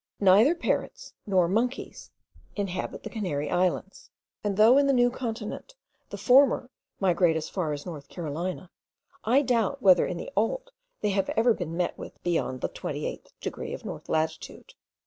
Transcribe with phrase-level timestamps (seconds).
[0.19, 2.09] Neither parrots nor monkeys
[2.55, 4.09] inhabit the Canary Islands;
[4.43, 5.75] and though in the New Continent
[6.09, 8.71] the former migrate as far as North Carolina,
[9.23, 13.27] I doubt whether in the Old they have ever been met with beyond the 28th
[13.41, 14.73] degree of north latitude.